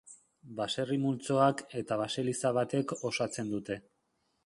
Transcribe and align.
Baserri 0.59 0.97
multzoak 1.03 1.63
eta 1.83 1.99
baseliza 2.01 2.55
batek 2.59 2.97
osatzen 3.13 3.57
dute. 3.57 3.83